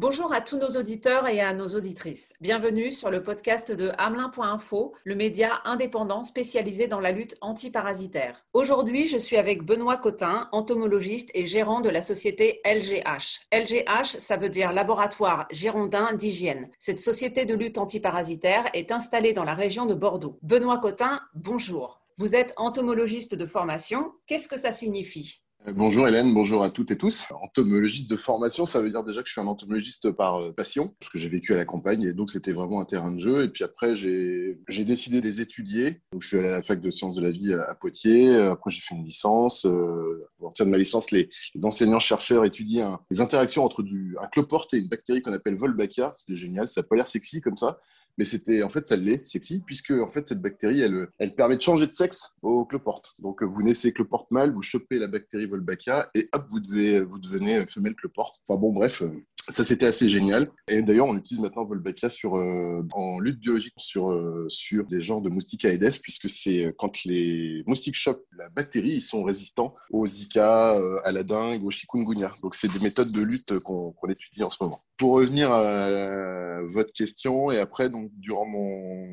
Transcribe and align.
Bonjour 0.00 0.32
à 0.32 0.40
tous 0.40 0.58
nos 0.58 0.78
auditeurs 0.78 1.26
et 1.26 1.40
à 1.40 1.52
nos 1.52 1.74
auditrices. 1.74 2.32
Bienvenue 2.40 2.92
sur 2.92 3.10
le 3.10 3.20
podcast 3.20 3.72
de 3.72 3.90
Hamelin.info, 3.98 4.94
le 5.02 5.16
média 5.16 5.60
indépendant 5.64 6.22
spécialisé 6.22 6.86
dans 6.86 7.00
la 7.00 7.10
lutte 7.10 7.34
antiparasitaire. 7.40 8.44
Aujourd'hui, 8.52 9.08
je 9.08 9.18
suis 9.18 9.36
avec 9.36 9.64
Benoît 9.64 9.96
Cotin, 9.96 10.48
entomologiste 10.52 11.30
et 11.34 11.48
gérant 11.48 11.80
de 11.80 11.88
la 11.88 12.00
société 12.00 12.60
LGH. 12.64 13.40
LGH, 13.52 14.20
ça 14.20 14.36
veut 14.36 14.48
dire 14.48 14.72
Laboratoire 14.72 15.48
Girondin 15.50 16.12
d'Hygiène. 16.12 16.70
Cette 16.78 17.00
société 17.00 17.44
de 17.44 17.56
lutte 17.56 17.78
antiparasitaire 17.78 18.70
est 18.74 18.92
installée 18.92 19.32
dans 19.32 19.42
la 19.42 19.54
région 19.54 19.84
de 19.84 19.94
Bordeaux. 19.94 20.38
Benoît 20.42 20.78
Cotin, 20.78 21.22
bonjour. 21.34 22.00
Vous 22.16 22.36
êtes 22.36 22.54
entomologiste 22.56 23.34
de 23.34 23.46
formation. 23.46 24.12
Qu'est-ce 24.28 24.46
que 24.46 24.58
ça 24.60 24.72
signifie? 24.72 25.42
Bonjour 25.74 26.08
Hélène, 26.08 26.32
bonjour 26.32 26.62
à 26.62 26.70
toutes 26.70 26.90
et 26.90 26.98
tous. 26.98 27.26
Entomologiste 27.42 28.10
de 28.10 28.16
formation, 28.16 28.66
ça 28.66 28.80
veut 28.80 28.90
dire 28.90 29.02
déjà 29.02 29.22
que 29.22 29.28
je 29.28 29.32
suis 29.32 29.40
un 29.40 29.46
entomologiste 29.46 30.10
par 30.12 30.36
euh, 30.36 30.52
passion, 30.52 30.94
parce 31.00 31.10
que 31.10 31.18
j'ai 31.18 31.28
vécu 31.28 31.52
à 31.52 31.56
la 31.56 31.64
campagne 31.64 32.02
et 32.02 32.12
donc 32.12 32.30
c'était 32.30 32.52
vraiment 32.52 32.80
un 32.80 32.84
terrain 32.84 33.12
de 33.12 33.20
jeu. 33.20 33.44
Et 33.44 33.48
puis 33.48 33.64
après, 33.64 33.94
j'ai 33.94 34.56
décidé 34.68 35.20
de 35.20 35.26
les 35.26 35.40
étudier. 35.40 36.00
Je 36.18 36.26
suis 36.26 36.38
à 36.38 36.42
la 36.42 36.62
fac 36.62 36.80
de 36.80 36.90
sciences 36.90 37.14
de 37.14 37.22
la 37.22 37.30
vie 37.30 37.52
à 37.52 37.74
Poitiers. 37.74 38.34
Après, 38.34 38.70
j'ai 38.70 38.80
fait 38.80 38.94
une 38.94 39.04
licence. 39.04 39.66
Euh, 39.66 40.28
à 40.40 40.42
partir 40.44 40.66
de 40.66 40.70
ma 40.70 40.78
licence, 40.78 41.10
les, 41.10 41.28
enseignants-chercheurs 41.62 42.44
étudient 42.44 43.00
les 43.10 43.20
interactions 43.20 43.64
entre 43.64 43.82
du, 43.82 44.16
un 44.22 44.26
cloporte 44.28 44.74
et 44.74 44.78
une 44.78 44.88
bactérie 44.88 45.22
qu'on 45.22 45.32
appelle 45.32 45.54
Wolbachia. 45.54 46.14
C'est 46.16 46.34
génial, 46.34 46.68
ça 46.68 46.80
n'a 46.80 46.86
pas 46.86 46.96
l'air 46.96 47.06
sexy 47.06 47.40
comme 47.40 47.56
ça 47.56 47.78
mais 48.18 48.24
c'était 48.24 48.62
en 48.62 48.68
fait 48.68 48.86
ça 48.86 48.96
l'est 48.96 49.24
sexy 49.24 49.62
puisque 49.64 49.92
en 49.92 50.10
fait 50.10 50.26
cette 50.26 50.42
bactérie 50.42 50.80
elle, 50.80 51.08
elle 51.18 51.34
permet 51.34 51.56
de 51.56 51.62
changer 51.62 51.86
de 51.86 51.92
sexe 51.92 52.34
au 52.42 52.66
cloporte. 52.66 53.12
Donc 53.20 53.42
vous 53.42 53.62
naissez 53.62 53.92
cloporte 53.92 54.30
mâle, 54.30 54.52
vous 54.52 54.62
chopez 54.62 54.98
la 54.98 55.06
bactérie 55.06 55.46
Wolbachia 55.46 56.10
et 56.14 56.28
hop 56.32 56.46
vous 56.50 56.60
devez 56.60 57.00
vous 57.00 57.18
devenez 57.18 57.64
femelle 57.66 57.94
cloporte. 57.94 58.40
Enfin 58.46 58.60
bon 58.60 58.72
bref, 58.72 59.02
euh, 59.02 59.10
ça, 59.50 59.64
c'était 59.64 59.86
assez 59.86 60.08
génial. 60.08 60.50
Et 60.68 60.82
d'ailleurs, 60.82 61.06
on 61.06 61.16
utilise 61.16 61.40
maintenant 61.40 61.64
Wolbachia 61.64 62.10
sur, 62.10 62.36
euh, 62.36 62.82
en 62.92 63.20
lutte 63.20 63.40
biologique 63.40 63.74
sur, 63.76 64.10
euh, 64.10 64.46
sur 64.48 64.86
des 64.86 65.00
genres 65.00 65.20
de 65.20 65.28
moustiques 65.28 65.64
Aedes, 65.64 66.00
puisque 66.02 66.28
c'est 66.28 66.74
quand 66.78 67.04
les 67.04 67.62
moustiques 67.66 67.94
chopent 67.94 68.24
la 68.36 68.48
bactérie, 68.50 68.90
ils 68.90 69.02
sont 69.02 69.22
résistants 69.22 69.74
au 69.90 70.06
Zika, 70.06 70.78
à 71.04 71.12
la 71.12 71.22
dengue, 71.22 71.64
au 71.64 71.70
chikungunya. 71.70 72.30
Donc, 72.42 72.54
c'est 72.54 72.72
des 72.72 72.80
méthodes 72.80 73.12
de 73.12 73.22
lutte 73.22 73.58
qu'on 73.60 73.92
étudie 74.08 74.42
en 74.42 74.50
ce 74.50 74.62
moment. 74.62 74.80
Pour 74.96 75.12
revenir 75.14 75.50
à 75.50 76.62
votre 76.68 76.92
question, 76.92 77.50
et 77.50 77.58
après, 77.58 77.88
donc, 77.88 78.10
durant 78.16 78.46
mon, 78.46 79.08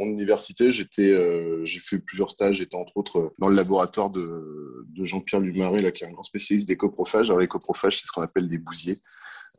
mon 0.00 0.06
université, 0.06 0.70
euh, 0.98 1.64
j'ai 1.64 1.80
fait 1.80 1.98
plusieurs 1.98 2.30
stages. 2.30 2.56
J'étais 2.56 2.76
entre 2.76 2.96
autres 2.96 3.34
dans 3.38 3.48
le 3.48 3.56
laboratoire 3.56 4.10
de, 4.10 4.69
de 4.94 5.04
Jean-Pierre 5.04 5.40
Lumaret, 5.40 5.80
là, 5.80 5.90
qui 5.90 6.04
est 6.04 6.06
un 6.06 6.12
grand 6.12 6.22
spécialiste 6.22 6.68
des 6.68 6.76
coprophages. 6.76 7.30
Alors, 7.30 7.40
les 7.40 7.48
coprophages, 7.48 8.00
c'est 8.00 8.06
ce 8.06 8.12
qu'on 8.12 8.22
appelle 8.22 8.48
des 8.48 8.58
bousiers. 8.58 8.98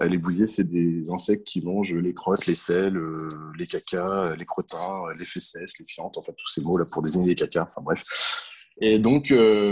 Euh, 0.01 0.05
les 0.05 0.17
bousiers, 0.17 0.47
c'est 0.47 0.63
des 0.63 1.09
insectes 1.09 1.45
qui 1.45 1.61
mangent 1.61 1.93
les 1.93 2.13
crottes, 2.13 2.45
les 2.45 2.53
sels, 2.53 2.97
euh, 2.97 3.27
les 3.57 3.67
cacas, 3.67 4.35
les 4.35 4.45
crottins, 4.45 5.03
les 5.17 5.25
fesses, 5.25 5.55
les 5.55 5.85
fientes, 5.85 6.17
enfin 6.17 6.33
tous 6.37 6.47
ces 6.47 6.63
mots 6.63 6.77
là 6.77 6.85
pour 6.91 7.01
désigner 7.01 7.29
les 7.29 7.35
cacas. 7.35 7.67
Enfin 7.69 7.81
bref. 7.81 8.01
Et 8.79 8.97
donc, 8.99 9.31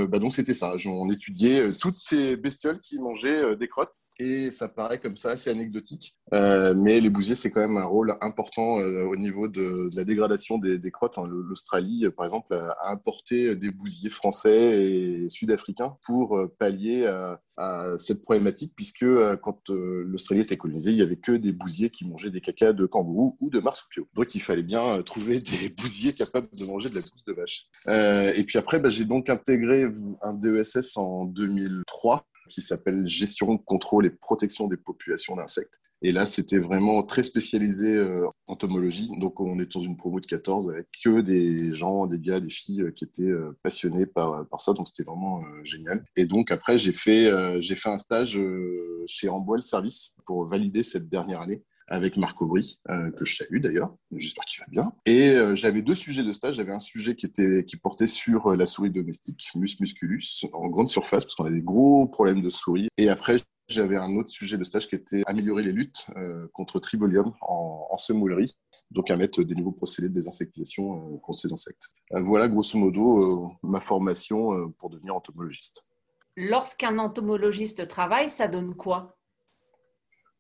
bah 0.09 0.19
donc 0.19 0.33
c'était 0.33 0.53
ça. 0.53 0.75
On 0.85 1.09
étudiait 1.09 1.69
toutes 1.69 1.95
ces 1.95 2.35
bestioles 2.35 2.77
qui 2.77 2.99
mangeaient 2.99 3.55
des 3.55 3.67
crottes 3.67 3.93
et 4.19 4.51
ça 4.51 4.67
paraît 4.67 4.99
comme 4.99 5.17
ça 5.17 5.31
assez 5.31 5.49
anecdotique. 5.49 6.15
Euh, 6.33 6.73
mais 6.75 6.99
les 6.99 7.09
bousiers, 7.09 7.35
c'est 7.35 7.49
quand 7.49 7.61
même 7.61 7.77
un 7.77 7.85
rôle 7.85 8.15
important 8.21 8.79
euh, 8.79 9.03
au 9.05 9.15
niveau 9.15 9.47
de, 9.47 9.87
la 9.95 10.03
dégradation 10.03 10.57
des, 10.57 10.77
des 10.77 10.91
crottes. 10.91 11.15
L'Australie, 11.17 12.05
par 12.15 12.25
exemple, 12.25 12.53
a 12.53 12.91
importé 12.91 13.55
des 13.55 13.71
bousiers 13.71 14.09
français 14.09 14.91
et 14.91 15.29
sud-africains 15.29 15.97
pour 16.05 16.37
euh, 16.37 16.53
pallier 16.59 17.07
à, 17.07 17.39
cette 17.97 18.23
problématique, 18.23 18.71
puisque 18.73 19.05
quand 19.41 19.67
l'Australie 19.67 20.43
était 20.43 20.55
colonisée, 20.55 20.91
il 20.91 20.95
n'y 20.95 21.01
avait 21.01 21.17
que 21.17 21.33
des 21.33 21.51
bousiers 21.51 21.89
qui 21.89 22.07
mangeaient 22.07 22.29
des 22.29 22.39
cacas 22.39 22.71
de 22.71 22.85
kangourou 22.85 23.35
ou 23.41 23.49
de 23.49 23.59
marsupiaux. 23.59 24.07
Donc 24.13 24.33
il 24.33 24.39
fallait 24.39 24.63
bien 24.63 25.01
trouver 25.01 25.39
des 25.61 25.67
bousiers 25.67 26.13
capables 26.13 26.47
de 26.57 26.65
manger 26.65 26.87
de 26.87 26.95
la 26.95 27.01
bouse 27.01 27.25
de 27.27 27.33
vache. 27.33 27.65
et 28.37 28.45
puis 28.45 28.57
après, 28.57 28.79
bah, 28.79 28.87
j'ai 28.87 29.03
donc 29.03 29.29
intégré 29.29 29.87
un 30.21 30.33
DESS 30.35 30.95
en 30.95 31.25
2003 31.25 32.28
qui 32.49 32.61
s'appelle 32.61 33.08
Gestion, 33.08 33.58
contrôle 33.58 34.05
et 34.05 34.10
protection 34.10 34.67
des 34.67 34.77
populations 34.77 35.36
d'insectes. 35.36 35.80
Et 36.02 36.14
là, 36.14 36.26
c'était 36.26 36.60
vraiment 36.60 37.04
très 37.04 37.23
spécialisé 37.23 37.98
euh, 37.98 38.26
en 38.48 38.54
entomologie. 38.54 39.11
Donc, 39.20 39.42
on 39.42 39.60
est 39.60 39.73
dans 39.73 39.82
une 39.82 39.98
promo 39.98 40.21
de 40.21 40.26
14 40.26 40.70
avec 40.70 40.88
que 41.04 41.20
des 41.20 41.73
gens, 41.73 42.08
des 42.08 42.20
gars, 42.20 42.39
des 42.39 42.49
filles 42.49 42.83
euh, 42.83 42.92
qui 42.92 43.04
étaient 43.04 43.23
euh, 43.23 43.58
passionnés 43.64 44.05
par, 44.05 44.48
par 44.48 44.61
ça. 44.61 44.71
Donc, 44.71 44.88
c'était 44.88 45.04
vraiment 45.04 45.42
génial. 45.65 46.05
Et 46.15 46.26
donc, 46.26 46.52
après, 46.52 46.77
j'ai 46.77 46.93
fait, 46.93 47.30
j'ai 47.61 47.76
fait 47.76 47.89
un 47.89 47.98
stage 47.98 48.39
chez 49.05 49.27
Amboel 49.27 49.61
Service 49.61 50.14
pour 50.26 50.48
valider 50.48 50.83
cette 50.83 51.09
dernière 51.09 51.42
année 51.42 51.64
avec 51.89 52.17
Marc 52.17 52.42
Aubry, 52.42 52.80
euh, 52.89 53.11
que 53.11 53.26
je 53.26 53.36
salue 53.36 53.60
d'ailleurs, 53.60 53.95
j'espère 54.11 54.45
qu'il 54.45 54.60
va 54.60 54.67
bien. 54.70 54.92
Et 55.05 55.32
euh, 55.32 55.55
j'avais 55.55 55.82
deux 55.82 55.95
sujets 55.95 56.23
de 56.23 56.32
stage. 56.32 56.55
J'avais 56.55 56.72
un 56.72 56.80
sujet 56.80 57.16
qui, 57.16 57.26
était, 57.26 57.66
qui 57.66 57.77
portait 57.77 58.08
sur 58.08 58.48
euh, 58.48 58.55
la 58.55 58.66
souris 58.66 58.92
domestique, 58.92 59.50
Mus 59.55 59.80
musculus, 59.80 60.45
en 60.54 60.67
grande 60.67 60.88
surface, 60.88 61.26
parce 61.26 61.36
qu'on 61.36 61.45
a 61.45 61.52
des 61.52 61.61
gros 61.61 62.08
problèmes 62.08 62.42
de 62.42 62.50
souris. 62.50 62.88
Et 62.98 63.10
après, 63.10 63.38
j'avais 63.67 63.98
un 63.98 64.16
autre 64.16 64.30
sujet 64.30 64.58
de 64.58 64.64
stage 64.64 64.88
qui 64.88 64.95
était 64.95 65.23
améliorer 65.26 65.64
les 65.64 65.72
luttes 65.72 66.08
contre 66.54 66.80
tribolium 66.80 67.33
en, 67.42 67.88
en 67.92 67.98
semoulerie 67.98 68.56
donc 68.89 69.11
à 69.11 69.16
mettre 69.16 69.44
des 69.44 69.54
nouveaux 69.54 69.71
procédés 69.71 70.10
de 70.10 70.16
désinsectisation 70.16 71.20
contre 71.20 71.38
ces 71.38 71.54
insectes. 71.54 71.83
voilà 72.10 72.48
grosso 72.48 72.76
modo 72.80 73.52
ma 73.61 73.80
formation 73.80 74.71
pour 74.80 74.89
devenir 74.89 75.16
entomologiste. 75.16 75.86
Lorsqu'un 76.36 76.98
entomologiste 76.98 77.88
travaille, 77.88 78.32
ça 78.32 78.48
donne 78.48 78.73
quoi? 78.73 79.18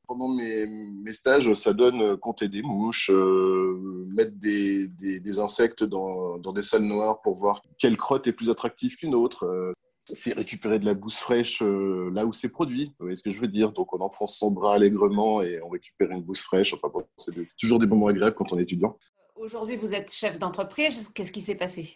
Pendant 0.09 0.27
mes, 0.27 0.65
mes, 0.65 1.13
stages, 1.13 1.53
ça 1.53 1.71
donne 1.71 2.01
euh, 2.01 2.17
compter 2.17 2.47
des 2.47 2.63
mouches, 2.63 3.11
euh, 3.11 4.07
mettre 4.07 4.35
des, 4.37 4.87
des, 4.87 5.39
insectes 5.39 5.83
dans, 5.83 6.39
dans, 6.39 6.51
des 6.51 6.63
salles 6.63 6.85
noires 6.85 7.21
pour 7.21 7.35
voir 7.35 7.61
quelle 7.77 7.95
crotte 7.95 8.25
est 8.25 8.33
plus 8.33 8.49
attractive 8.49 8.95
qu'une 8.95 9.13
autre. 9.13 9.45
Euh, 9.45 9.71
c'est 10.11 10.33
récupérer 10.33 10.79
de 10.79 10.87
la 10.87 10.95
bouse 10.95 11.17
fraîche 11.17 11.61
là 11.61 12.25
où 12.25 12.33
c'est 12.33 12.49
produit. 12.49 12.85
Vous 12.97 13.05
voyez 13.05 13.15
ce 13.15 13.21
que 13.21 13.29
je 13.29 13.39
veux 13.39 13.47
dire? 13.47 13.71
Donc 13.71 13.93
on 13.93 13.99
enfonce 13.99 14.39
son 14.39 14.49
bras 14.49 14.73
allègrement 14.73 15.43
et 15.43 15.61
on 15.61 15.69
récupère 15.69 16.09
une 16.09 16.23
bouse 16.23 16.39
fraîche. 16.39 16.73
Enfin 16.73 16.89
bon, 16.91 17.03
c'est 17.15 17.31
toujours 17.59 17.77
des 17.77 17.85
moments 17.85 18.07
agréables 18.07 18.35
quand 18.35 18.51
on 18.51 18.57
est 18.57 18.63
étudiant. 18.63 18.97
Aujourd'hui, 19.35 19.75
vous 19.75 19.93
êtes 19.93 20.11
chef 20.11 20.39
d'entreprise. 20.39 21.09
Qu'est-ce 21.09 21.31
qui 21.31 21.43
s'est 21.43 21.53
passé? 21.53 21.95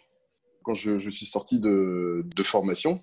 Quand 0.62 0.74
je, 0.74 0.98
je, 0.98 1.10
suis 1.10 1.26
sorti 1.26 1.58
de, 1.58 2.24
de 2.24 2.42
formation 2.44 3.00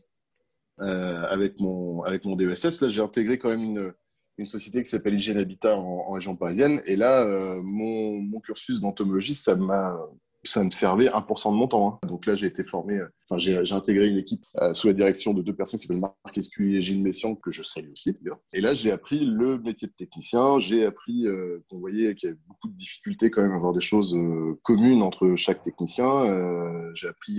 avec, 0.78 1.60
mon, 1.60 2.02
avec 2.04 2.24
mon 2.24 2.38
DESS, 2.38 2.80
là 2.80 2.88
j'ai 2.88 3.02
intégré 3.02 3.38
quand 3.38 3.50
même 3.50 3.64
une 3.64 3.94
une 4.42 4.48
société 4.48 4.84
qui 4.84 4.90
s'appelle 4.90 5.14
Hygiène 5.14 5.38
Habitat 5.38 5.78
en, 5.78 6.10
région 6.10 6.36
parisienne. 6.36 6.82
Et 6.86 6.96
là, 6.96 7.24
euh, 7.24 7.56
mon, 7.66 8.40
cursus 8.42 8.82
d'entomologiste, 8.82 9.46
ça 9.46 9.56
m'a 9.56 9.98
ça 10.44 10.64
me 10.64 10.72
servait 10.72 11.06
1% 11.06 11.52
de 11.52 11.56
mon 11.56 11.68
temps. 11.68 11.88
Hein. 11.88 12.08
Donc 12.08 12.26
là, 12.26 12.34
j'ai 12.34 12.48
été 12.48 12.64
formé, 12.64 12.96
euh, 12.98 13.06
enfin, 13.30 13.38
j'ai 13.38 13.74
intégré 13.74 14.08
une 14.08 14.18
équipe 14.18 14.44
euh, 14.60 14.74
sous 14.74 14.88
la 14.88 14.94
direction 14.94 15.36
de 15.36 15.44
deux 15.44 15.54
personnes 15.54 15.80
qui 15.80 15.86
s'appellent 15.86 16.02
Marc 16.02 16.36
Escu 16.36 16.76
et 16.76 16.82
Gilles 16.82 17.04
Messian, 17.04 17.36
que 17.36 17.52
je 17.52 17.62
salue 17.62 17.92
aussi 17.92 18.12
d'ailleurs. 18.14 18.40
Et 18.52 18.60
là, 18.60 18.74
j'ai 18.74 18.92
appris 18.92 19.24
le 19.24 19.60
métier 19.60 19.88
de 19.88 19.94
technicien, 19.94 20.58
j'ai 20.58 20.84
appris 20.84 21.28
qu'on 21.70 21.78
voyait 21.78 22.16
qu'il 22.16 22.30
y 22.30 22.32
avait 22.32 22.42
beaucoup 22.48 22.70
de 22.70 22.76
difficultés 22.76 23.30
quand 23.30 23.44
même 23.44 23.52
à 23.52 23.58
avoir 23.58 23.72
des 23.72 23.82
choses 23.82 24.18
communes 24.64 25.04
entre 25.04 25.36
chaque 25.36 25.62
technicien. 25.62 26.92
j'ai 26.96 27.08
appris 27.08 27.38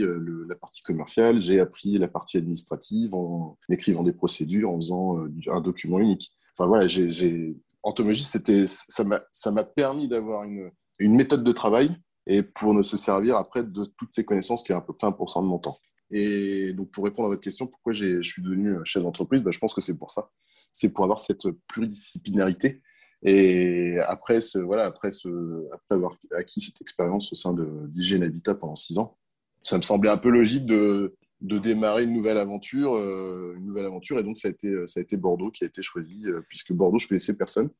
la 0.49 0.55
partie 0.55 0.83
commerciale, 0.83 1.41
j'ai 1.41 1.59
appris 1.59 1.97
la 1.97 2.07
partie 2.07 2.37
administrative 2.37 3.17
en 3.17 3.59
écrivant 3.69 4.05
des 4.05 4.13
procédures, 4.13 4.71
en 4.71 4.77
faisant 4.77 5.27
un 5.49 5.61
document 5.61 5.99
unique. 5.99 6.31
Enfin 6.57 6.69
voilà, 6.69 6.87
j'ai 6.87 7.57
entomologie, 7.83 8.25
c'était 8.25 8.67
ça 8.67 9.05
m'a 9.05 9.65
permis 9.65 10.09
d'avoir 10.09 10.45
une, 10.45 10.71
une 10.99 11.15
méthode 11.15 11.45
de 11.45 11.53
travail 11.53 11.91
et 12.27 12.43
pour 12.43 12.75
ne 12.75 12.83
se 12.83 12.97
servir 12.97 13.37
après 13.37 13.65
de 13.65 13.85
toutes 13.85 14.13
ces 14.13 14.25
connaissances 14.25 14.63
qui 14.63 14.73
est 14.73 14.75
à 14.75 14.81
peu 14.81 14.93
près 14.93 15.09
1% 15.09 15.43
de 15.43 15.47
mon 15.49 15.59
temps. 15.59 15.79
Et 16.11 16.73
donc 16.73 16.91
pour 16.91 17.05
répondre 17.05 17.27
à 17.27 17.31
votre 17.31 17.43
question, 17.43 17.67
pourquoi 17.67 17.93
je 17.93 18.23
suis 18.23 18.43
devenu 18.43 18.77
chef 18.85 19.03
d'entreprise, 19.03 19.43
bah, 19.43 19.51
je 19.51 19.59
pense 19.59 19.75
que 19.75 19.81
c'est 19.81 19.97
pour 19.97 20.11
ça. 20.11 20.31
C'est 20.73 20.91
pour 20.91 21.05
avoir 21.05 21.19
cette 21.19 21.51
pluridisciplinarité. 21.67 22.83
Et 23.25 23.99
après, 24.07 24.41
voilà, 24.65 24.85
après, 24.85 25.13
ce, 25.13 25.29
après 25.73 25.95
avoir 25.95 26.17
acquis 26.33 26.61
cette 26.61 26.81
expérience 26.81 27.33
au 27.33 27.37
sein 27.37 27.55
d'Hygiène 27.89 28.23
Habitat 28.23 28.55
pendant 28.55 28.77
six 28.77 28.99
ans, 28.99 29.17
ça 29.63 29.77
me 29.77 29.83
semblait 29.83 30.11
un 30.11 30.17
peu 30.17 30.29
logique 30.29 30.67
de, 30.67 31.15
de 31.43 31.59
démarrer 31.59 32.05
une 32.05 32.13
nouvelle 32.13 32.39
aventure, 32.39 32.95
euh, 32.95 33.55
une 33.57 33.67
nouvelle 33.67 33.85
aventure. 33.85 34.19
Et 34.19 34.23
donc 34.23 34.39
ça 34.39 34.49
a 34.49 34.51
été 34.51 34.73
ça 34.87 35.01
a 35.01 35.03
été 35.03 35.17
Bordeaux 35.17 35.51
qui 35.51 35.65
a 35.65 35.67
été 35.67 35.83
choisi 35.83 36.25
euh, 36.27 36.41
puisque 36.49 36.73
Bordeaux 36.73 36.99
je 36.99 37.09
connaissais 37.09 37.37
personne. 37.37 37.71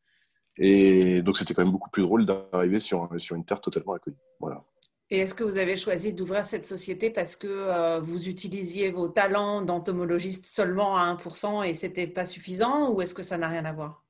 Et 0.59 1.23
donc 1.23 1.39
c'était 1.39 1.55
quand 1.55 1.63
même 1.63 1.73
beaucoup 1.73 1.91
plus 1.91 2.03
drôle 2.03 2.27
d'arriver 2.27 2.81
sur 2.81 3.09
sur 3.19 3.37
une 3.37 3.45
terre 3.45 3.61
totalement 3.61 3.95
inconnue. 3.95 4.17
Voilà. 4.41 4.65
Et 5.11 5.19
est-ce 5.19 5.35
que 5.35 5.45
vous 5.45 5.59
avez 5.59 5.77
choisi 5.77 6.13
d'ouvrir 6.13 6.45
cette 6.45 6.67
société 6.67 7.11
parce 7.11 7.37
que 7.37 7.47
euh, 7.47 8.01
vous 8.01 8.29
utilisiez 8.29 8.91
vos 8.91 9.09
talents 9.09 9.63
d'entomologiste 9.63 10.47
seulement 10.47 10.97
à 10.97 11.15
1% 11.15 11.69
et 11.69 11.75
c'était 11.75 12.07
pas 12.07 12.25
suffisant 12.25 12.91
ou 12.91 13.01
est-ce 13.03 13.15
que 13.15 13.23
ça 13.23 13.39
n'a 13.39 13.49
rien 13.49 13.65
à 13.65 13.73
voir? 13.73 14.05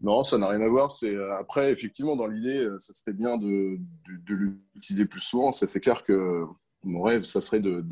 Non, 0.00 0.24
ça 0.24 0.36
n'a 0.38 0.48
rien 0.48 0.62
à 0.62 0.68
voir. 0.68 0.90
C'est 0.90 1.14
après 1.38 1.70
effectivement 1.70 2.16
dans 2.16 2.26
l'idée, 2.26 2.68
ça 2.78 2.92
serait 2.92 3.12
bien 3.12 3.38
de, 3.38 3.78
de 4.08 4.34
l'utiliser 4.34 5.06
plus 5.06 5.20
souvent. 5.20 5.52
C'est 5.52 5.80
clair 5.80 6.02
que 6.02 6.44
mon 6.84 7.02
rêve, 7.02 7.22
ça 7.22 7.40
serait 7.40 7.60
de, 7.60 7.82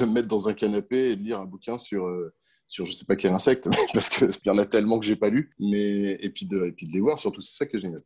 me 0.00 0.06
mettre 0.06 0.28
dans 0.28 0.48
un 0.48 0.54
canapé 0.54 1.10
et 1.10 1.16
de 1.16 1.22
lire 1.22 1.40
un 1.40 1.46
bouquin 1.46 1.78
sur, 1.78 2.06
euh, 2.06 2.32
sur 2.66 2.84
je 2.84 2.92
sais 2.92 3.04
pas 3.04 3.16
quel 3.16 3.32
insecte, 3.32 3.68
parce 3.92 4.08
qu'il 4.10 4.30
y 4.46 4.50
en 4.50 4.58
a 4.58 4.66
tellement 4.66 4.98
que 4.98 5.06
j'ai 5.06 5.16
pas 5.16 5.30
lu, 5.30 5.54
mais 5.58 6.18
et 6.20 6.30
puis 6.30 6.46
de, 6.46 6.66
et 6.66 6.72
puis 6.72 6.86
de 6.86 6.92
les 6.92 7.00
voir 7.00 7.18
surtout, 7.18 7.40
c'est 7.40 7.56
ça 7.56 7.66
qui 7.66 7.76
est. 7.76 8.04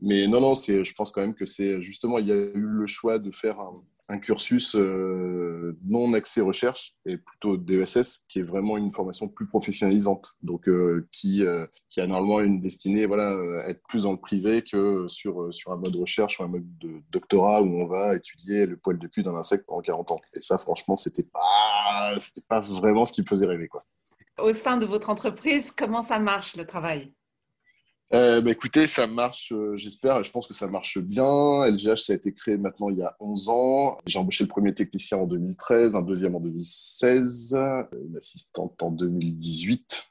Mais 0.00 0.26
non, 0.26 0.40
non, 0.40 0.54
je 0.54 0.92
pense 0.94 1.12
quand 1.12 1.20
même 1.20 1.34
que 1.34 1.46
c'est 1.46 1.80
justement, 1.80 2.18
il 2.18 2.26
y 2.26 2.32
a 2.32 2.36
eu 2.36 2.52
le 2.54 2.86
choix 2.86 3.18
de 3.18 3.30
faire 3.30 3.60
un, 3.60 3.72
un 4.08 4.18
cursus 4.18 4.74
euh, 4.76 5.78
non 5.84 6.12
axé 6.12 6.40
recherche 6.40 6.94
et 7.06 7.16
plutôt 7.16 7.56
DESS, 7.56 8.20
qui 8.28 8.40
est 8.40 8.42
vraiment 8.42 8.76
une 8.76 8.92
formation 8.92 9.28
plus 9.28 9.46
professionnalisante, 9.46 10.36
donc 10.42 10.68
euh, 10.68 11.08
qui, 11.12 11.44
euh, 11.44 11.66
qui 11.88 12.00
a 12.00 12.06
normalement 12.06 12.40
une 12.40 12.60
destinée 12.60 13.06
voilà, 13.06 13.30
à 13.64 13.70
être 13.70 13.82
plus 13.88 14.02
dans 14.02 14.12
le 14.12 14.18
privé 14.18 14.62
que 14.62 15.06
sur, 15.08 15.52
sur 15.52 15.72
un 15.72 15.76
mode 15.76 15.96
recherche 15.96 16.40
ou 16.40 16.44
un 16.44 16.48
mode 16.48 16.66
de 16.78 17.02
doctorat 17.10 17.62
où 17.62 17.66
on 17.66 17.86
va 17.86 18.16
étudier 18.16 18.66
le 18.66 18.76
poil 18.76 18.98
de 18.98 19.06
cul 19.06 19.22
d'un 19.22 19.36
insecte 19.36 19.64
pendant 19.66 19.80
40 19.80 20.10
ans. 20.12 20.20
Et 20.34 20.40
ça, 20.40 20.58
franchement, 20.58 20.96
c'était 20.96 21.26
pas, 21.32 22.18
c'était 22.18 22.46
pas 22.46 22.60
vraiment 22.60 23.06
ce 23.06 23.12
qui 23.12 23.22
me 23.22 23.26
faisait 23.26 23.46
rêver. 23.46 23.68
Quoi. 23.68 23.84
Au 24.38 24.52
sein 24.52 24.76
de 24.76 24.84
votre 24.84 25.10
entreprise, 25.10 25.70
comment 25.70 26.02
ça 26.02 26.18
marche 26.18 26.56
le 26.56 26.66
travail? 26.66 27.12
Euh, 28.14 28.40
bah, 28.40 28.50
écoutez, 28.52 28.86
ça 28.86 29.06
marche, 29.06 29.52
euh, 29.52 29.76
j'espère, 29.76 30.22
je 30.22 30.30
pense 30.30 30.46
que 30.46 30.54
ça 30.54 30.68
marche 30.68 30.98
bien. 30.98 31.66
LGH, 31.66 31.96
ça 31.96 32.12
a 32.12 32.16
été 32.16 32.32
créé 32.32 32.56
maintenant 32.56 32.88
il 32.88 32.98
y 32.98 33.02
a 33.02 33.16
11 33.18 33.48
ans. 33.48 33.98
J'ai 34.06 34.18
embauché 34.18 34.44
le 34.44 34.48
premier 34.48 34.72
technicien 34.72 35.18
en 35.18 35.26
2013, 35.26 35.96
un 35.96 36.02
deuxième 36.02 36.36
en 36.36 36.40
2016, 36.40 37.54
une 37.54 38.16
assistante 38.16 38.80
en 38.82 38.90
2018. 38.90 40.04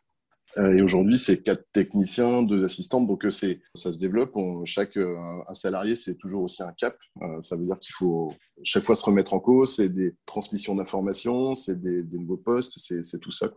Euh, 0.58 0.74
et 0.74 0.82
aujourd'hui, 0.82 1.18
c'est 1.18 1.42
quatre 1.42 1.66
techniciens, 1.72 2.44
deux 2.44 2.64
assistantes, 2.64 3.08
donc 3.08 3.26
c'est 3.32 3.62
ça 3.74 3.92
se 3.92 4.00
développe. 4.00 4.38
chaque 4.66 4.98
un, 4.98 5.54
salarié, 5.54 5.96
c'est 5.96 6.16
toujours 6.16 6.44
aussi 6.44 6.62
un 6.62 6.74
cap. 6.74 6.96
ça 7.42 7.56
veut 7.56 7.66
dire 7.66 7.80
qu'il 7.80 7.94
faut 7.94 8.34
chaque 8.64 8.84
fois 8.84 8.96
se 8.96 9.06
remettre 9.06 9.34
en 9.34 9.40
cause. 9.40 9.76
C'est 9.76 9.90
des 9.90 10.16
transmissions 10.26 10.76
d'informations, 10.76 11.56
c'est 11.56 11.82
des, 11.82 12.04
nouveaux 12.18 12.38
postes, 12.38 12.78
c'est 12.78 13.20
tout 13.20 13.32
ça 13.32 13.48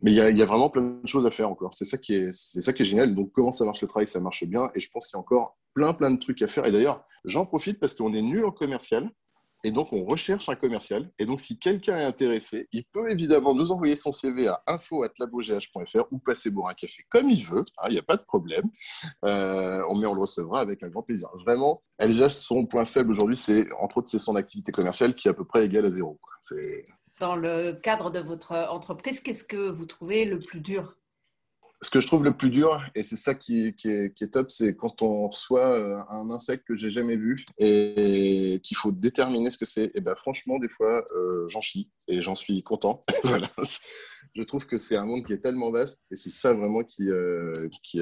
mais 0.00 0.12
il 0.12 0.16
y, 0.16 0.42
a, 0.42 0.44
vraiment 0.44 0.70
plein 0.70 0.82
de 0.82 1.08
choses 1.08 1.26
à 1.26 1.30
faire 1.30 1.50
encore. 1.50 1.74
C'est 1.74 1.84
ça 1.84 1.98
qui 1.98 2.14
est, 2.14 2.32
c'est 2.32 2.62
ça 2.62 2.72
qui 2.72 2.82
est 2.82 2.84
génial. 2.84 3.14
Donc, 3.14 3.32
comment 3.32 3.50
ça 3.50 3.64
marche 3.64 3.82
le 3.82 3.88
travail? 3.88 4.06
Ça 4.06 4.20
marche 4.20 4.44
bien. 4.44 4.70
Et 4.74 4.80
je 4.80 4.88
pense 4.90 5.08
qu'il 5.08 5.16
y 5.16 5.18
a 5.18 5.20
encore 5.20 5.58
plein, 5.74 5.92
plein 5.92 6.10
de 6.10 6.18
trucs 6.18 6.40
à 6.42 6.46
faire. 6.46 6.66
Et 6.66 6.70
d'ailleurs, 6.70 7.04
j'en 7.24 7.46
profite 7.46 7.80
parce 7.80 7.94
qu'on 7.94 8.14
est 8.14 8.22
nul 8.22 8.44
en 8.44 8.52
commercial. 8.52 9.10
Et 9.64 9.72
donc, 9.72 9.92
on 9.92 10.04
recherche 10.04 10.48
un 10.48 10.54
commercial. 10.54 11.10
Et 11.18 11.24
donc, 11.24 11.40
si 11.40 11.58
quelqu'un 11.58 11.98
est 11.98 12.04
intéressé, 12.04 12.68
il 12.70 12.84
peut 12.92 13.10
évidemment 13.10 13.56
nous 13.56 13.72
envoyer 13.72 13.96
son 13.96 14.12
CV 14.12 14.46
à 14.46 14.62
info.labogh.fr 14.68 16.04
ou 16.12 16.18
passer 16.20 16.50
boire 16.50 16.68
un 16.68 16.74
café 16.74 17.02
comme 17.08 17.28
il 17.28 17.44
veut. 17.44 17.64
Hein, 17.78 17.86
il 17.88 17.94
n'y 17.94 17.98
a 17.98 18.02
pas 18.02 18.16
de 18.16 18.22
problème. 18.22 18.70
Euh, 19.24 19.80
mais 19.98 20.06
on 20.06 20.14
le 20.14 20.20
recevra 20.20 20.60
avec 20.60 20.84
un 20.84 20.88
grand 20.88 21.02
plaisir. 21.02 21.28
Vraiment, 21.44 21.82
LGH, 21.98 22.28
son 22.28 22.66
point 22.66 22.84
faible 22.84 23.10
aujourd'hui, 23.10 23.36
c'est 23.36 23.66
entre 23.80 23.98
autres, 23.98 24.08
c'est 24.08 24.20
son 24.20 24.36
activité 24.36 24.70
commerciale 24.70 25.12
qui 25.12 25.26
est 25.26 25.32
à 25.32 25.34
peu 25.34 25.44
près 25.44 25.64
égale 25.64 25.86
à 25.86 25.90
zéro. 25.90 26.20
C'est 26.40 26.84
dans 27.20 27.36
le 27.36 27.72
cadre 27.72 28.10
de 28.10 28.20
votre 28.20 28.52
entreprise, 28.70 29.20
qu'est-ce 29.20 29.44
que 29.44 29.70
vous 29.70 29.86
trouvez 29.86 30.24
le 30.24 30.38
plus 30.38 30.60
dur? 30.60 30.96
Ce 31.80 31.90
que 31.90 32.00
je 32.00 32.08
trouve 32.08 32.24
le 32.24 32.36
plus 32.36 32.50
dur, 32.50 32.84
et 32.96 33.04
c'est 33.04 33.14
ça 33.14 33.36
qui, 33.36 33.72
est, 33.84 34.32
top, 34.32 34.50
c'est 34.50 34.74
quand 34.74 35.00
on 35.00 35.28
reçoit 35.28 35.74
euh, 35.74 36.02
un 36.08 36.28
insecte 36.30 36.66
que 36.66 36.74
j'ai 36.74 36.90
jamais 36.90 37.16
vu 37.16 37.44
et 37.56 38.60
qu'il 38.64 38.76
faut 38.76 38.90
déterminer 38.90 39.48
ce 39.50 39.58
que 39.58 39.64
c'est. 39.64 39.92
Et 39.94 40.00
ben 40.00 40.16
franchement, 40.16 40.58
des 40.58 40.68
fois, 40.68 41.04
euh, 41.14 41.46
j'en 41.46 41.60
chie 41.60 41.92
et 42.08 42.20
j'en 42.20 42.34
suis 42.34 42.64
content. 42.64 43.00
Je 44.34 44.42
trouve 44.42 44.66
que 44.66 44.76
c'est 44.76 44.96
un 44.96 45.06
monde 45.06 45.24
qui 45.24 45.32
est 45.32 45.38
tellement 45.38 45.70
vaste 45.70 46.02
et 46.10 46.16
c'est 46.16 46.30
ça 46.30 46.52
vraiment 46.52 46.82
qui, 46.84 47.10
euh, 47.10 47.52
qui, 47.82 48.00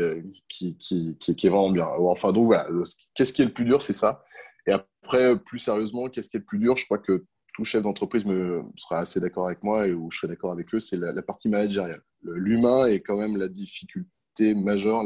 qui, 0.49 1.17
est 1.29 1.49
vraiment 1.49 1.71
bien. 1.71 1.87
Enfin, 1.87 2.33
donc 2.33 2.47
voilà, 2.47 2.69
qu'est-ce 3.15 3.33
qui 3.33 3.43
est 3.43 3.47
le 3.47 3.53
plus 3.53 3.65
dur, 3.65 3.81
c'est 3.81 3.93
ça. 3.93 4.25
Et 4.67 4.73
après, 4.73 5.39
plus 5.39 5.59
sérieusement, 5.59 6.09
qu'est-ce 6.09 6.29
qui 6.29 6.37
est 6.37 6.41
le 6.41 6.47
plus 6.47 6.59
dur? 6.59 6.77
Je 6.77 6.85
crois 6.85 6.99
que 6.99 7.25
tout 7.57 7.65
chef 7.65 7.83
d'entreprise 7.83 8.27
me 8.27 8.63
sera 8.77 8.99
assez 8.99 9.19
d'accord 9.19 9.47
avec 9.47 9.63
moi 9.63 9.89
et 9.89 9.95
où 9.95 10.11
je 10.11 10.19
serai 10.19 10.29
d'accord 10.29 10.53
avec 10.53 10.75
eux, 10.75 10.79
c'est 10.79 10.99
la, 10.99 11.23
partie 11.23 11.49
managériale. 11.49 12.03
L'humain 12.23 12.85
est 12.85 13.01
quand 13.01 13.17
même 13.17 13.39
la 13.39 13.49
difficulté 13.49 14.55
majeure, 14.55 15.05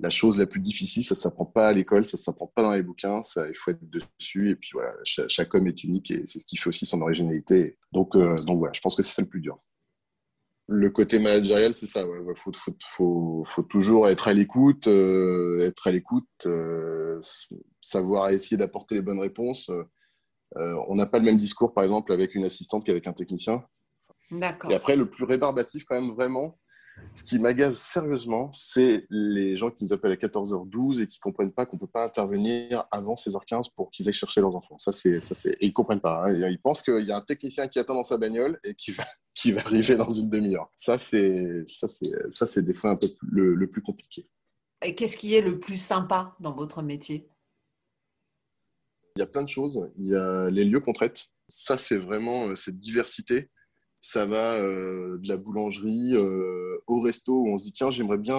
la, 0.00 0.08
chose 0.08 0.38
la 0.38 0.46
plus 0.46 0.60
difficile. 0.60 1.04
Ça 1.04 1.14
ne 1.14 1.18
s'apprend 1.18 1.44
pas 1.44 1.68
à 1.68 1.72
l'école, 1.74 2.06
ça 2.06 2.16
ne 2.16 2.22
s'apprend 2.22 2.46
pas 2.46 2.62
dans 2.62 2.72
les 2.72 2.82
bouquins, 2.82 3.22
ça, 3.22 3.46
il 3.46 3.54
faut 3.54 3.72
être 3.72 3.84
dessus. 3.90 4.48
Et 4.48 4.56
puis 4.56 4.70
voilà, 4.72 4.94
chaque, 5.04 5.54
homme 5.54 5.66
est 5.66 5.84
unique 5.84 6.10
et 6.10 6.24
c'est 6.24 6.38
ce 6.38 6.46
qui 6.46 6.56
fait 6.56 6.68
aussi 6.68 6.86
son 6.86 7.02
originalité. 7.02 7.76
Donc, 7.92 8.16
euh, 8.16 8.34
donc 8.46 8.60
voilà, 8.60 8.72
je 8.72 8.80
pense 8.80 8.96
que 8.96 9.02
c'est 9.02 9.12
ça 9.12 9.20
le 9.20 9.28
plus 9.28 9.42
dur. 9.42 9.58
Le 10.68 10.88
côté 10.88 11.18
managérial, 11.18 11.74
c'est 11.74 11.84
ça. 11.84 12.06
Il 12.06 12.34
faut, 12.34 13.62
toujours 13.64 14.08
être 14.08 14.28
à 14.28 14.32
l'écoute, 14.32 14.86
euh, 14.86 15.60
être 15.60 15.88
à 15.88 15.90
l'écoute, 15.90 16.24
euh, 16.46 17.20
savoir 17.82 18.30
essayer 18.30 18.56
d'apporter 18.56 18.94
les 18.94 19.02
bonnes 19.02 19.20
réponses. 19.20 19.70
On 20.56 20.94
n'a 20.94 21.06
pas 21.06 21.18
le 21.18 21.24
même 21.24 21.38
discours, 21.38 21.72
par 21.72 21.84
exemple, 21.84 22.12
avec 22.12 22.34
une 22.34 22.44
assistante 22.44 22.84
qu'avec 22.84 23.06
un 23.06 23.12
technicien. 23.12 23.64
D'accord. 24.30 24.70
Et 24.70 24.74
après, 24.74 24.96
le 24.96 25.08
plus 25.08 25.24
rébarbatif, 25.24 25.84
quand 25.84 26.00
même, 26.00 26.10
vraiment, 26.10 26.58
ce 27.14 27.24
qui 27.24 27.38
m'agace 27.38 27.78
sérieusement, 27.78 28.50
c'est 28.52 29.06
les 29.10 29.56
gens 29.56 29.70
qui 29.70 29.84
nous 29.84 29.92
appellent 29.92 30.12
à 30.12 30.16
14h12 30.16 31.02
et 31.02 31.06
qui 31.06 31.18
ne 31.18 31.22
comprennent 31.22 31.52
pas 31.52 31.66
qu'on 31.66 31.76
ne 31.76 31.80
peut 31.80 31.86
pas 31.86 32.04
intervenir 32.04 32.84
avant 32.90 33.14
16h15 33.14 33.74
pour 33.74 33.90
qu'ils 33.90 34.08
aillent 34.08 34.14
chercher 34.14 34.40
leurs 34.40 34.56
enfants. 34.56 34.78
Ça, 34.78 34.92
c'est, 34.92 35.20
ça, 35.20 35.34
c'est... 35.34 35.52
Et 35.52 35.66
ils 35.66 35.68
ne 35.68 35.72
comprennent 35.72 36.00
pas. 36.00 36.24
Hein. 36.24 36.48
Ils 36.48 36.60
pensent 36.60 36.82
qu'il 36.82 37.04
y 37.04 37.12
a 37.12 37.16
un 37.16 37.22
technicien 37.22 37.66
qui 37.68 37.78
attend 37.78 37.94
dans 37.94 38.04
sa 38.04 38.18
bagnole 38.18 38.58
et 38.64 38.74
qui 38.74 38.90
va, 38.90 39.04
qui 39.34 39.52
va 39.52 39.60
arriver 39.62 39.96
dans 39.96 40.08
une 40.08 40.30
demi-heure. 40.30 40.70
Ça, 40.76 40.98
c'est, 40.98 41.64
ça, 41.68 41.88
c'est, 41.88 42.10
ça, 42.30 42.46
c'est 42.46 42.62
des 42.62 42.74
fois 42.74 42.90
un 42.90 42.96
peu 42.96 43.08
le 43.22 43.66
plus 43.66 43.82
compliqué. 43.82 44.28
Et 44.82 44.94
qu'est-ce 44.94 45.16
qui 45.16 45.34
est 45.34 45.42
le 45.42 45.60
plus 45.60 45.76
sympa 45.76 46.34
dans 46.40 46.52
votre 46.52 46.82
métier? 46.82 47.28
Il 49.16 49.20
y 49.20 49.22
a 49.22 49.26
plein 49.26 49.42
de 49.42 49.48
choses. 49.48 49.90
Il 49.96 50.06
y 50.06 50.16
a 50.16 50.50
les 50.50 50.64
lieux 50.64 50.80
qu'on 50.80 50.92
traite. 50.92 51.26
Ça, 51.48 51.76
c'est 51.76 51.98
vraiment 51.98 52.48
euh, 52.48 52.54
cette 52.54 52.78
diversité. 52.78 53.50
Ça 54.04 54.26
va 54.26 54.54
euh, 54.54 55.16
de 55.18 55.28
la 55.28 55.36
boulangerie 55.36 56.16
euh, 56.18 56.82
au 56.88 57.00
resto 57.02 57.42
où 57.42 57.48
on 57.50 57.56
se 57.56 57.66
dit 57.66 57.72
tiens 57.72 57.92
j'aimerais 57.92 58.18
bien 58.18 58.34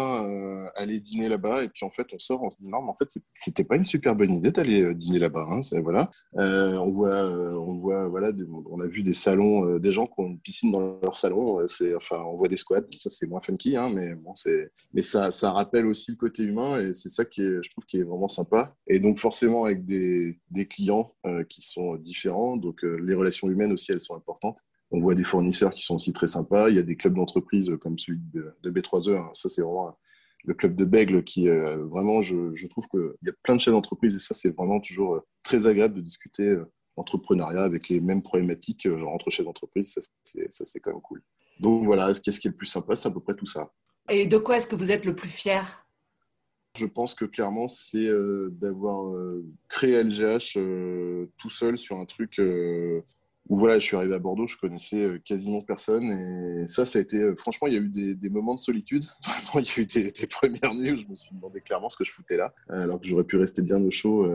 aller 0.76 1.00
dîner 1.00 1.30
là-bas. 1.30 1.64
Et 1.64 1.70
puis 1.70 1.86
en 1.86 1.90
fait 1.90 2.06
on 2.12 2.20
sort 2.20 2.44
on 2.44 2.50
se 2.50 2.58
dit 2.58 2.68
non 2.68 2.82
mais 2.82 2.90
en 2.90 2.94
fait 2.94 3.08
c'était 3.32 3.64
pas 3.64 3.78
une 3.78 3.86
super 3.86 4.14
bonne 4.14 4.34
idée 4.34 4.52
d'aller 4.52 4.94
dîner 4.94 5.20
là-bas 5.20 5.48
hein, 5.50 5.62
voilà. 5.82 6.12
On 6.34 6.92
voit 6.92 7.26
on 7.62 7.78
voit 7.78 8.10
voilà 8.10 8.32
on 8.70 8.82
a 8.82 8.88
vu 8.88 9.04
des 9.04 9.14
salons 9.14 9.78
des 9.80 9.94
gens 9.94 10.06
qui 10.06 10.16
ont 10.18 10.28
une 10.28 10.40
piscine 10.42 10.74
dans 10.74 11.00
leur 11.02 11.16
salon. 11.16 11.60
Enfin 11.96 12.22
on 12.28 12.36
voit 12.36 12.50
des 12.50 12.58
squats. 12.58 12.82
Ça 13.00 13.10
c'est 13.10 13.28
moins 13.28 13.40
funky 13.40 13.78
hein, 13.78 13.90
mais 13.96 14.16
bon 14.16 14.36
c'est 14.36 14.70
mais 14.94 15.02
ça 15.02 15.32
ça 15.32 15.54
rappelle 15.54 15.88
aussi 15.88 16.12
le 16.12 16.18
côté 16.18 16.44
humain 16.44 16.82
et 16.82 16.92
c'est 16.92 17.10
ça 17.10 17.24
qui 17.24 17.42
est 17.42 17.64
je 17.64 17.72
trouve 17.72 17.86
qui 17.86 18.00
est 18.00 18.04
vraiment 18.04 18.28
sympa. 18.28 18.76
Et 18.88 19.00
donc 19.00 19.18
forcément 19.18 19.64
avec 19.64 19.86
des, 19.86 20.42
des 20.52 20.68
clients 20.68 21.16
qui 21.48 21.62
sont 21.62 21.96
différents. 21.96 22.58
Donc 22.58 22.82
les 22.84 23.16
relations 23.16 23.50
humaines 23.50 23.72
aussi 23.72 23.94
elles 23.94 24.02
sont 24.02 24.18
importantes 24.18 24.58
on 24.94 25.02
voit 25.02 25.16
des 25.16 25.24
fournisseurs 25.24 25.74
qui 25.74 25.82
sont 25.82 25.96
aussi 25.96 26.14
très 26.14 26.28
sympas. 26.28 26.70
Il 26.70 26.76
y 26.76 26.80
a 26.80 26.84
des 26.84 26.96
clubs 26.96 27.16
d'entreprise 27.16 27.76
comme 27.82 27.98
celui 27.98 28.20
de, 28.32 28.72
B3E. 28.72 29.18
Hein. 29.18 29.30
Ça, 29.34 29.50
c'est 29.50 29.64
vraiment 29.64 29.98
le 30.46 30.54
club 30.54 30.76
de 30.76 30.86
Bègle 30.86 31.24
qui, 31.24 31.50
euh, 31.50 31.84
vraiment, 31.86 32.22
je, 32.22 32.68
trouve 32.68 32.88
qu'il 32.88 33.02
y 33.24 33.30
a 33.30 33.34
plein 33.42 33.56
de 33.56 33.62
chefs 33.62 33.74
d'entreprise 33.74 34.16
et 34.16 34.20
ça, 34.20 34.36
c'est 34.36 34.56
vraiment 34.56 34.80
toujours 34.80 35.16
euh, 35.16 35.26
très 35.42 35.66
agréable 35.66 35.96
de 35.96 36.02
discuter 36.02 36.44
euh, 36.44 36.72
entrepreneuriat 36.96 37.64
avec 37.64 37.90
les 37.90 38.02
mêmes 38.02 38.22
problématiques 38.22 38.88
entre 39.08 39.32
chefs 39.32 39.46
d'entreprise. 39.46 39.98
Ça, 40.24 40.66
c'est 40.66 40.80
quand 40.80 40.92
même 40.92 41.02
cool. 41.02 41.24
Donc 41.60 41.86
voilà, 41.86 42.14
qu'est-ce 42.14 42.40
qui 42.40 42.48
est 42.48 42.52
le 42.52 42.58
plus 42.58 42.68
sympa 42.68 42.96
C'est 42.96 43.08
à 43.08 43.12
peu 43.12 43.20
près 43.20 43.34
tout 43.34 43.48
ça. 43.48 43.72
Et 44.10 44.28
de 44.28 44.38
quoi 44.38 44.58
est-ce 44.58 44.68
que 44.68 44.76
vous 44.76 44.92
êtes 44.92 45.06
le 45.06 45.16
plus 45.16 45.30
fier? 45.30 45.88
Je 46.78 46.86
pense 46.86 47.16
que 47.16 47.26
clairement, 47.26 47.68
c'est 47.68 48.10
d'avoir 48.52 49.12
créé 49.70 50.04
LGH 50.04 50.54
tout 51.38 51.50
seul 51.50 51.80
sur 51.80 51.98
un 51.98 52.06
truc 52.06 52.40
où 53.54 53.58
voilà, 53.58 53.78
je 53.78 53.86
suis 53.86 53.96
arrivé 53.96 54.16
à 54.16 54.20
Bordeaux, 54.20 54.48
je 54.48 54.58
connaissais 54.58 55.04
euh, 55.04 55.20
quasiment 55.24 55.62
personne. 55.62 56.06
Et 56.06 56.66
ça, 56.66 56.88
ça 56.88 56.98
a 56.98 57.04
été, 57.04 57.18
euh, 57.18 57.36
franchement, 57.36 57.68
il 57.68 57.76
y 57.76 57.78
a 57.78 57.80
eu 57.80 58.16
des, 58.16 58.30
moments 58.32 58.56
de 58.56 58.60
solitude. 58.60 59.06
il 59.54 59.62
y 59.62 59.80
a 59.80 59.82
eu 59.82 59.86
des, 59.86 60.28
premières 60.28 60.74
nuits 60.74 60.94
où 60.94 60.98
je 60.98 61.06
me 61.06 61.14
suis 61.14 61.36
demandé 61.36 61.62
clairement 61.62 61.88
ce 61.88 61.96
que 61.96 62.04
je 62.04 62.12
foutais 62.12 62.36
là, 62.36 62.52
euh, 62.72 62.82
alors 62.82 63.00
que 63.00 63.06
j'aurais 63.06 63.26
pu 63.26 63.38
rester 63.38 63.62
bien 63.62 63.80
au 63.80 63.92
chaud 63.92 64.28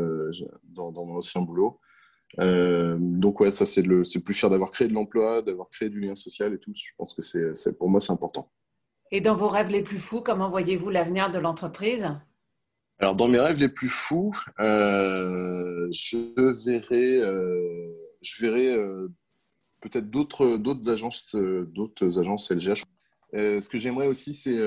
dans, 0.62 0.92
mon 0.92 1.16
ancien 1.16 1.40
boulot. 1.40 1.80
donc 2.38 3.40
ouais, 3.40 3.50
ça 3.50 3.66
c'est 3.66 3.82
le, 3.82 4.04
c'est 4.04 4.20
plus 4.20 4.34
fier 4.34 4.50
d'avoir 4.50 4.70
créé 4.70 4.86
de 4.86 4.94
l'emploi, 4.94 5.42
d'avoir 5.42 5.68
créé 5.68 5.90
du 5.90 5.98
lien 5.98 6.14
social 6.14 6.54
et 6.54 6.58
tout. 6.58 6.70
Je 6.76 6.92
pense 6.96 7.12
que 7.12 7.22
c'est, 7.22 7.76
pour 7.76 7.90
moi 7.90 8.00
c'est 8.00 8.12
important. 8.12 8.52
Et 9.10 9.20
dans 9.20 9.34
vos 9.34 9.48
rêves 9.48 9.70
les 9.70 9.82
plus 9.82 9.98
fous, 9.98 10.20
comment 10.20 10.48
voyez-vous 10.48 10.90
l'avenir 10.90 11.32
de 11.32 11.40
l'entreprise? 11.40 12.08
Alors 13.00 13.16
dans 13.16 13.26
mes 13.26 13.40
rêves 13.40 13.58
les 13.58 13.68
plus 13.68 13.88
fous, 13.88 14.32
je 14.60 16.64
verrai 16.64 17.20
je 18.22 18.42
verrai 18.42 18.68
euh, 18.68 19.08
peut-être 19.80 20.10
d'autres, 20.10 20.88
agences, 20.88 21.34
euh, 21.34 21.66
d'autres 21.74 22.18
agences 22.18 22.50
LGH. 22.50 22.82
Euh, 23.34 23.60
ce 23.60 23.68
que 23.68 23.78
j'aimerais 23.78 24.06
aussi, 24.06 24.32
c'est, 24.32 24.58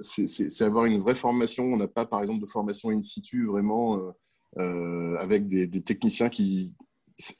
c'est, 0.00 0.64
avoir 0.64 0.86
une 0.86 0.98
vraie 0.98 1.14
formation. 1.14 1.64
On 1.64 1.76
n'a 1.76 1.88
pas, 1.88 2.06
par 2.06 2.20
exemple, 2.22 2.40
de 2.40 2.46
formation 2.46 2.90
in 2.90 3.00
situ 3.00 3.46
vraiment 3.46 4.14
avec 4.56 5.46
des, 5.48 5.82
techniciens 5.82 6.28
qui. 6.28 6.74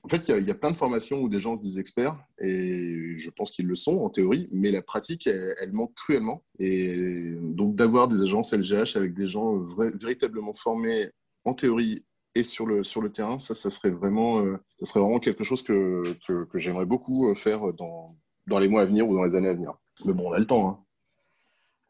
En 0.02 0.08
fait, 0.08 0.28
il 0.28 0.46
y, 0.46 0.50
a 0.50 0.54
plein 0.54 0.70
de 0.70 0.76
formations 0.76 1.22
où 1.22 1.30
des 1.30 1.40
gens 1.40 1.56
se 1.56 1.62
disent 1.62 1.78
experts, 1.78 2.16
et 2.38 3.16
je 3.16 3.30
pense 3.30 3.50
qu'ils 3.50 3.66
le 3.66 3.75
sont 3.75 3.96
en 3.96 4.11
théorie, 4.11 4.46
mais 4.52 4.70
la 4.70 4.82
pratique, 4.82 5.26
elle, 5.26 5.72
manque 5.72 5.94
cruellement. 5.94 6.44
Et 6.58 7.34
donc, 7.40 7.75
d'avoir 7.75 8.06
des 8.06 8.22
agences 8.22 8.52
LGH 8.52 8.96
avec 8.96 9.14
des 9.14 9.26
gens 9.26 9.58
véritablement 9.94 10.52
formés 10.52 11.08
en 11.44 11.54
théorie 11.54 12.04
et 12.35 12.43
sur 12.43 12.67
le, 12.67 12.83
sur 12.83 13.01
le 13.01 13.12
terrain, 13.12 13.39
ça, 13.39 13.55
ça 13.55 13.71
serait 13.71 13.91
vraiment, 13.91 14.41
euh, 14.41 14.57
ça 14.81 14.87
serait 14.87 15.01
vraiment 15.01 15.19
quelque 15.19 15.45
chose 15.45 15.62
que, 15.62 16.03
que, 16.27 16.59
j'aimerais 16.59 16.87
beaucoup 16.87 17.29
euh, 17.29 17.35
faire 17.35 17.73
dans, 17.75 18.17
dans 18.47 18.59
les 18.59 18.69
mois 18.69 18.83
à 18.83 18.87
venir 18.87 19.09
ou 19.09 19.15
dans 19.15 19.25
les 19.25 19.37
années 19.37 19.49
à 19.49 19.55
venir. 19.55 19.75
Mais 20.05 20.12
bon, 20.12 20.31
on 20.31 20.33
a 20.33 20.39
le 20.39 20.47
temps. 20.47 20.69
Hein. 20.69 20.85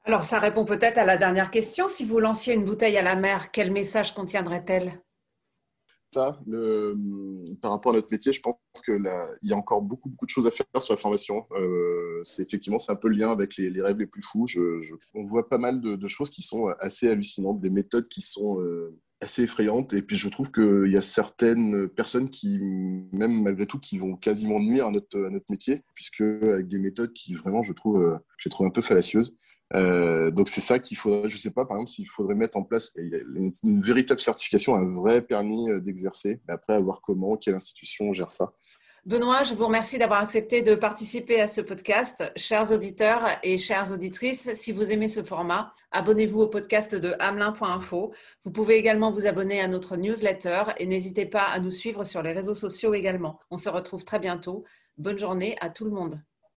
Alors, 0.05 0.25
ça 0.25 0.41
répond 0.41 0.65
peut-être 0.65 0.99
à 0.99 1.05
la 1.05 1.17
dernière 1.17 1.51
question. 1.51 1.87
Si 1.87 2.05
vous 2.05 2.19
lanciez 2.19 2.55
une 2.55 2.65
bouteille 2.65 2.97
à 2.97 3.03
la 3.03 3.15
mer, 3.15 3.53
quel 3.53 3.71
message 3.71 4.15
contiendrait-elle? 4.15 5.01
Ça, 6.13 6.39
le, 6.47 6.95
par 7.63 7.71
rapport 7.71 7.93
à 7.93 7.95
notre 7.95 8.11
métier, 8.11 8.33
je 8.33 8.41
pense 8.43 8.57
qu'il 8.85 9.03
y 9.43 9.53
a 9.53 9.57
encore 9.57 9.81
beaucoup, 9.81 10.11
beaucoup 10.11 10.27
de 10.27 10.31
choses 10.31 10.47
à 10.47 10.51
faire 10.51 10.67
sur 10.83 10.93
la 10.93 10.99
formation. 10.99 11.47
Euh, 11.53 12.21
c'est 12.23 12.43
effectivement, 12.43 12.79
c'est 12.79 12.93
un 12.93 12.97
peu 12.97 13.09
le 13.09 13.17
lien 13.17 13.31
avec 13.31 13.57
les, 13.57 13.81
rêves 13.81 13.97
les 13.97 14.07
plus 14.07 14.21
fous. 14.21 14.45
on 15.15 15.25
voit 15.25 15.49
pas 15.49 15.57
mal 15.57 15.81
de, 15.81 16.09
choses 16.09 16.31
qui 16.31 16.43
sont 16.43 16.67
assez 16.81 17.09
hallucinantes, 17.09 17.63
des 17.63 17.71
méthodes 17.71 18.09
qui 18.09 18.21
sont 18.21 18.61
euh, 18.61 18.95
assez 19.23 19.45
effrayantes. 19.45 19.93
Et 19.95 20.02
puis, 20.02 20.17
je 20.17 20.29
trouve 20.29 20.50
qu'il 20.50 20.91
y 20.93 20.97
a 20.97 21.02
certaines 21.02 21.88
personnes 21.88 22.31
qui, 22.31 22.59
même 23.12 23.43
malgré 23.43 23.67
tout, 23.67 23.79
qui 23.79 23.99
vont 23.99 24.17
quasiment 24.17 24.61
nuire 24.61 24.87
à 24.87 24.91
notre, 24.91 25.25
à 25.25 25.31
notre 25.31 25.47
métier, 25.49 25.83
puisque 25.95 26.21
avec 26.21 26.69
des 26.69 26.79
méthodes 26.79 27.12
qui 27.12 27.35
vraiment, 27.35 27.62
je 27.62 27.73
trouve, 27.73 28.02
euh, 28.02 28.19
je 28.38 28.49
les 28.49 28.67
un 28.67 28.71
peu 28.71 28.83
fallacieuses. 28.83 29.37
Euh, 29.75 30.31
donc 30.31 30.49
c'est 30.49 30.61
ça 30.61 30.79
qu'il 30.79 30.99
faudrait, 30.99 31.31
je 31.31 31.38
sais 31.38 31.50
pas, 31.50 31.64
par 31.64 31.79
exemple, 31.79 31.91
s'il 31.91 32.09
faudrait 32.09 32.35
mettre 32.35 32.59
en 32.59 32.62
place 32.62 32.91
une, 32.97 33.52
une, 33.62 33.81
véritable 33.81 34.21
certification, 34.21 34.75
un 34.75 34.85
vrai 34.85 35.23
permis 35.23 35.71
euh, 35.71 35.81
d'exercer, 35.81 36.43
mais 36.47 36.55
après, 36.55 36.75
à 36.75 36.81
voir 36.81 37.00
comment, 37.02 37.37
quelle 37.37 37.55
institution 37.55 38.12
gère 38.12 38.33
ça. 38.33 38.52
Benoît, 39.04 39.42
je 39.42 39.54
vous 39.54 39.66
remercie 39.66 39.99
d'avoir 39.99 40.21
accepté 40.21 40.62
de 40.62 40.76
participer 40.76 41.40
à 41.40 41.49
ce 41.49 41.61
podcast. 41.61 42.23
Chers 42.37 42.71
auditeurs 42.71 43.26
et 43.42 43.59
chères 43.59 43.90
auditrices, 43.90 44.52
si 44.54 44.71
vous 44.71 44.92
aimez 44.92 45.09
ce 45.09 45.25
format, 45.25 45.75
abonnez-vous 45.90 46.42
au 46.42 46.47
podcast 46.47 46.94
de 46.94 47.12
hamelin.info. 47.18 48.12
Vous 48.44 48.52
pouvez 48.52 48.76
également 48.76 49.11
vous 49.11 49.26
abonner 49.26 49.61
à 49.61 49.66
notre 49.66 49.97
newsletter 49.97 50.66
et 50.78 50.87
n'hésitez 50.87 51.26
pas 51.26 51.47
à 51.47 51.59
nous 51.59 51.73
suivre 51.73 52.04
sur 52.04 52.23
les 52.23 52.30
réseaux 52.30 52.54
sociaux 52.54 52.94
également. 52.94 53.40
On 53.50 53.59
se 53.59 53.68
retrouve 53.68 54.04
très 54.04 54.21
bientôt. 54.21 54.62
Bonne 54.99 55.18
journée 55.18 55.56
à 55.61 55.68
tout 55.68 55.85
le 55.85 55.90
monde. 55.90 56.23